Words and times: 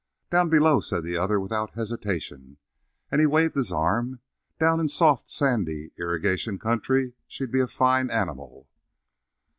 "Down 0.31 0.49
below," 0.49 0.79
said 0.79 1.03
the 1.03 1.15
other 1.15 1.39
without 1.39 1.75
hesitation, 1.75 2.57
and 3.11 3.21
he 3.21 3.27
waved 3.27 3.53
his 3.55 3.71
arm. 3.71 4.19
"Down 4.59 4.79
in 4.79 4.87
soft, 4.87 5.29
sandy 5.29 5.91
irrigation 5.95 6.57
country 6.57 7.13
she'd 7.27 7.51
be 7.51 7.61
a 7.61 7.67
fine 7.67 8.09
animal." 8.09 8.67